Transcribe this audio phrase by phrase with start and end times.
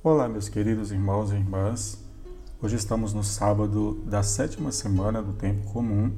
[0.00, 1.98] Olá, meus queridos irmãos e irmãs.
[2.62, 6.12] Hoje estamos no sábado da sétima semana do tempo comum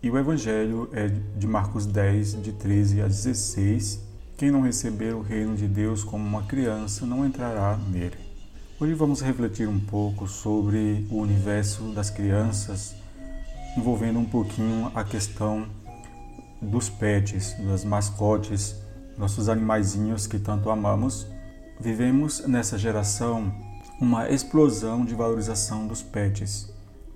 [0.00, 4.00] e o evangelho é de Marcos 10, de 13 a 16.
[4.36, 8.16] Quem não receber o reino de Deus como uma criança não entrará nele.
[8.78, 12.94] Hoje vamos refletir um pouco sobre o universo das crianças,
[13.76, 15.66] envolvendo um pouquinho a questão
[16.62, 18.76] dos pets, das mascotes,
[19.18, 21.26] nossos animaizinhos que tanto amamos
[21.80, 23.50] Vivemos nessa geração
[23.98, 26.70] uma explosão de valorização dos pets.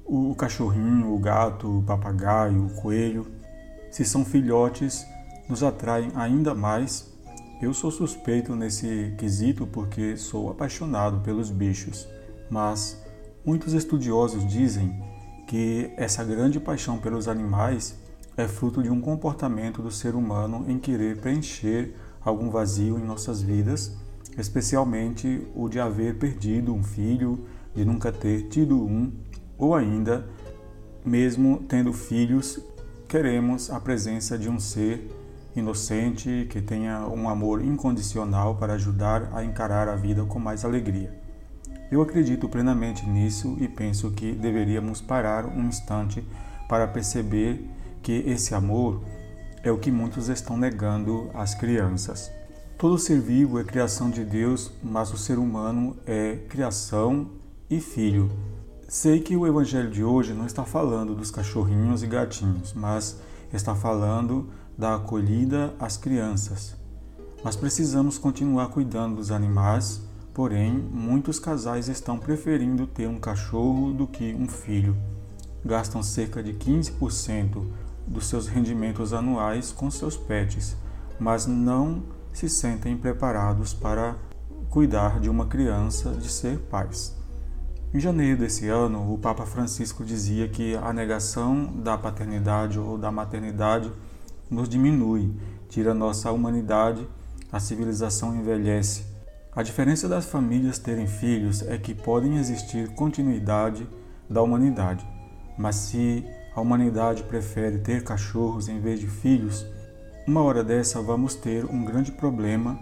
[0.07, 3.27] O cachorrinho, o gato, o papagaio, o coelho,
[3.91, 5.05] se são filhotes,
[5.51, 7.13] nos atraem ainda mais.
[7.61, 12.09] Eu sou suspeito nesse quesito porque sou apaixonado pelos bichos,
[12.49, 12.99] mas
[13.45, 14.99] muitos estudiosos dizem
[15.47, 17.99] que essa grande paixão pelos animais
[18.35, 23.43] é fruto de um comportamento do ser humano em querer preencher algum vazio em nossas
[23.43, 24.03] vidas
[24.39, 29.13] especialmente o de haver perdido um filho, de nunca ter tido um,
[29.59, 30.27] ou ainda,
[31.05, 32.61] mesmo tendo filhos,
[33.09, 35.11] queremos a presença de um ser
[35.55, 41.13] inocente que tenha um amor incondicional para ajudar a encarar a vida com mais alegria.
[41.91, 46.27] Eu acredito plenamente nisso e penso que deveríamos parar um instante
[46.69, 47.71] para perceber
[48.03, 49.03] que esse amor
[49.63, 52.31] é o que muitos estão negando às crianças.
[52.85, 57.29] Todo ser vivo é criação de Deus, mas o ser humano é criação
[57.71, 58.31] e filho.
[58.87, 63.19] Sei que o evangelho de hoje não está falando dos cachorrinhos e gatinhos, mas
[63.51, 66.77] está falando da acolhida às crianças.
[67.43, 70.03] Nós precisamos continuar cuidando dos animais,
[70.35, 74.95] porém, muitos casais estão preferindo ter um cachorro do que um filho.
[75.65, 77.65] Gastam cerca de 15%
[78.07, 80.77] dos seus rendimentos anuais com seus pets,
[81.19, 82.03] mas não
[82.35, 84.17] se sentem preparados para
[84.69, 87.17] cuidar de uma criança, de ser pais.
[87.95, 93.13] Em janeiro desse ano, o Papa Francisco dizia que a negação da paternidade ou da
[93.13, 93.91] maternidade
[94.51, 95.33] nos diminui,
[95.69, 97.07] tira nossa humanidade,
[97.53, 99.05] a civilização envelhece.
[99.55, 103.87] A diferença das famílias terem filhos é que podem existir continuidade
[104.29, 105.07] da humanidade,
[105.57, 109.65] mas se a humanidade prefere ter cachorros em vez de filhos,
[110.27, 112.79] uma hora dessa vamos ter um grande problema.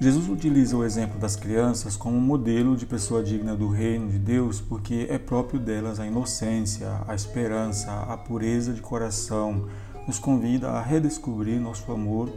[0.00, 4.60] Jesus utiliza o exemplo das crianças como modelo de pessoa digna do reino de Deus,
[4.60, 9.68] porque é próprio delas a inocência, a esperança, a pureza de coração.
[10.06, 12.30] Nos convida a redescobrir nosso amor,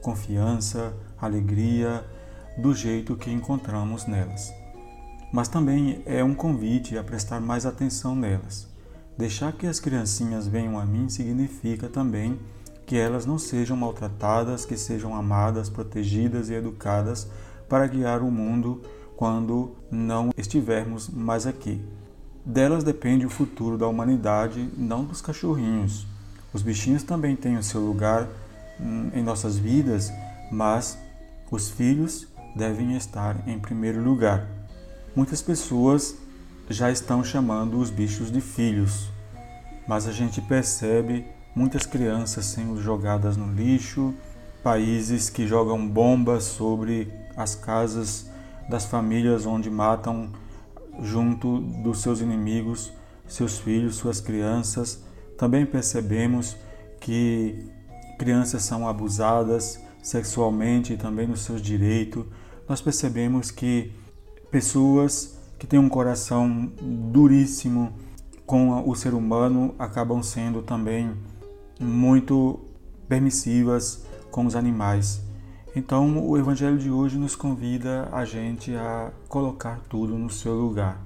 [0.00, 2.04] confiança, alegria,
[2.56, 4.52] do jeito que encontramos nelas.
[5.32, 8.68] Mas também é um convite a prestar mais atenção nelas.
[9.16, 12.38] Deixar que as criancinhas venham a mim significa também
[12.90, 17.30] que elas não sejam maltratadas, que sejam amadas, protegidas e educadas
[17.68, 18.82] para guiar o mundo
[19.16, 21.80] quando não estivermos mais aqui.
[22.44, 26.04] Delas depende o futuro da humanidade, não dos cachorrinhos.
[26.52, 28.26] Os bichinhos também têm o seu lugar
[28.80, 30.10] hum, em nossas vidas,
[30.50, 30.98] mas
[31.48, 32.26] os filhos
[32.56, 34.48] devem estar em primeiro lugar.
[35.14, 36.16] Muitas pessoas
[36.68, 39.08] já estão chamando os bichos de filhos,
[39.86, 41.24] mas a gente percebe
[41.54, 44.14] muitas crianças sendo jogadas no lixo,
[44.62, 48.30] países que jogam bombas sobre as casas
[48.68, 50.30] das famílias onde matam
[51.02, 52.92] junto dos seus inimigos
[53.30, 55.02] seus filhos, suas crianças.
[55.38, 56.56] Também percebemos
[57.00, 57.64] que
[58.18, 62.24] crianças são abusadas sexualmente e também nos seus direitos.
[62.68, 63.92] Nós percebemos que
[64.50, 67.92] pessoas que têm um coração duríssimo
[68.44, 71.12] com o ser humano acabam sendo também
[71.80, 72.60] muito
[73.08, 75.22] permissivas com os animais.
[75.74, 81.00] Então, o Evangelho de hoje nos convida a gente a colocar tudo no seu lugar.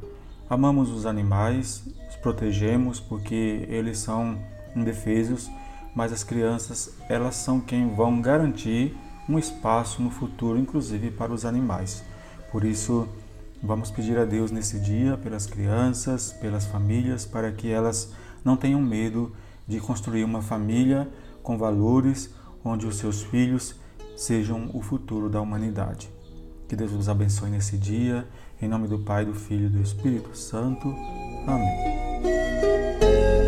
[0.51, 4.39] Amamos os animais, os protegemos porque eles são
[4.75, 5.51] indefesos,
[5.95, 8.97] mas as crianças, elas são quem vão garantir
[9.29, 12.03] um espaço no futuro, inclusive para os animais.
[12.51, 13.09] Por isso,
[13.63, 18.13] vamos pedir a Deus nesse dia pelas crianças, pelas famílias, para que elas
[18.45, 19.35] não tenham medo
[19.67, 21.09] de construir uma família
[21.43, 22.35] com valores
[22.65, 23.75] onde os seus filhos
[24.17, 26.09] sejam o futuro da humanidade.
[26.69, 28.27] Que Deus os abençoe nesse dia,
[28.61, 30.89] em nome do Pai, do Filho e do Espírito Santo.
[31.47, 33.44] Amém.